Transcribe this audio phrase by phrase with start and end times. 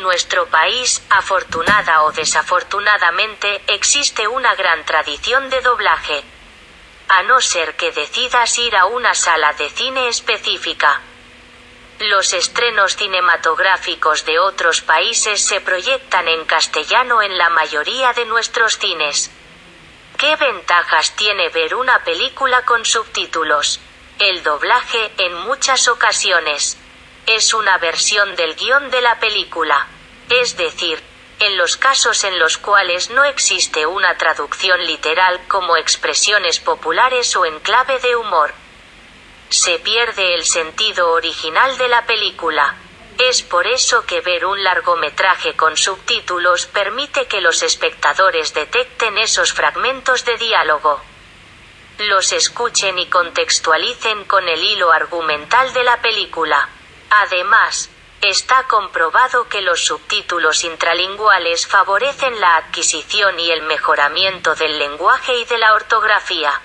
[0.00, 6.24] En nuestro país, afortunada o desafortunadamente, existe una gran tradición de doblaje.
[7.10, 11.02] A no ser que decidas ir a una sala de cine específica.
[11.98, 18.78] Los estrenos cinematográficos de otros países se proyectan en castellano en la mayoría de nuestros
[18.78, 19.30] cines.
[20.16, 23.80] ¿Qué ventajas tiene ver una película con subtítulos?
[24.18, 26.78] El doblaje, en muchas ocasiones,
[27.26, 29.86] es una versión del guion de la película.
[30.28, 31.02] Es decir,
[31.38, 37.46] en los casos en los cuales no existe una traducción literal como expresiones populares o
[37.46, 38.52] en clave de humor
[39.50, 42.76] se pierde el sentido original de la película.
[43.18, 49.52] Es por eso que ver un largometraje con subtítulos permite que los espectadores detecten esos
[49.52, 51.00] fragmentos de diálogo.
[51.98, 56.68] Los escuchen y contextualicen con el hilo argumental de la película.
[57.10, 57.90] Además,
[58.22, 65.44] está comprobado que los subtítulos intralinguales favorecen la adquisición y el mejoramiento del lenguaje y
[65.44, 66.60] de la ortografía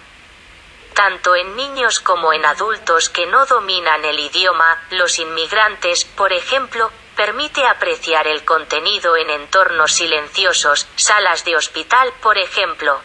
[0.95, 6.89] tanto en niños como en adultos que no dominan el idioma, los inmigrantes, por ejemplo,
[7.17, 13.02] permite apreciar el contenido en entornos silenciosos, salas de hospital, por ejemplo.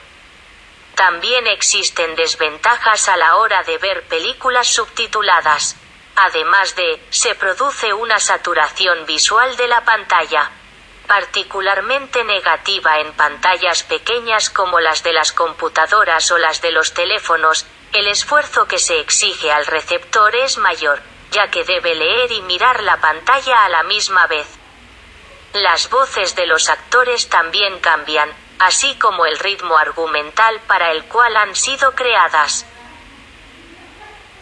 [0.94, 5.76] También existen desventajas a la hora de ver películas subtituladas.
[6.16, 10.50] Además de, se produce una saturación visual de la pantalla
[11.10, 17.66] particularmente negativa en pantallas pequeñas como las de las computadoras o las de los teléfonos,
[17.92, 22.84] el esfuerzo que se exige al receptor es mayor, ya que debe leer y mirar
[22.84, 24.46] la pantalla a la misma vez.
[25.52, 31.36] Las voces de los actores también cambian, así como el ritmo argumental para el cual
[31.36, 32.64] han sido creadas.